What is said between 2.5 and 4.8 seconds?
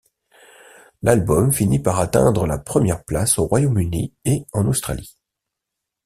première place au Royaume-Uni et en